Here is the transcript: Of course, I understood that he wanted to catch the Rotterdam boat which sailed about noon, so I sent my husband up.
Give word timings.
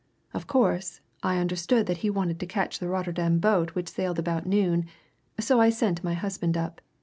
Of 0.33 0.47
course, 0.47 0.99
I 1.21 1.37
understood 1.37 1.85
that 1.85 1.97
he 1.99 2.09
wanted 2.09 2.39
to 2.39 2.47
catch 2.47 2.79
the 2.79 2.87
Rotterdam 2.87 3.37
boat 3.37 3.75
which 3.75 3.87
sailed 3.91 4.17
about 4.17 4.47
noon, 4.47 4.87
so 5.39 5.61
I 5.61 5.69
sent 5.69 6.03
my 6.03 6.15
husband 6.15 6.57
up. 6.57 6.81